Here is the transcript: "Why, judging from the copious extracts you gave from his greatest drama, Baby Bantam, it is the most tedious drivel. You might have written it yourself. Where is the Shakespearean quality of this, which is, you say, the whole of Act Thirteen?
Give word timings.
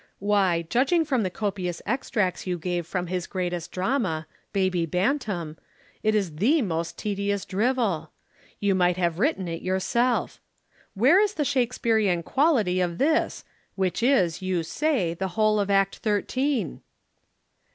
"Why, 0.17 0.63
judging 0.63 1.05
from 1.05 1.21
the 1.21 1.29
copious 1.29 1.79
extracts 1.85 2.47
you 2.47 2.57
gave 2.57 2.87
from 2.87 3.05
his 3.05 3.27
greatest 3.27 3.71
drama, 3.71 4.25
Baby 4.51 4.87
Bantam, 4.87 5.59
it 6.01 6.15
is 6.15 6.37
the 6.37 6.63
most 6.63 6.97
tedious 6.97 7.45
drivel. 7.45 8.09
You 8.59 8.73
might 8.73 8.97
have 8.97 9.19
written 9.19 9.47
it 9.47 9.61
yourself. 9.61 10.41
Where 10.95 11.19
is 11.19 11.35
the 11.35 11.45
Shakespearean 11.45 12.23
quality 12.23 12.81
of 12.81 12.97
this, 12.97 13.45
which 13.75 14.01
is, 14.01 14.41
you 14.41 14.63
say, 14.63 15.13
the 15.13 15.27
whole 15.37 15.59
of 15.59 15.69
Act 15.69 15.97
Thirteen? 15.99 16.81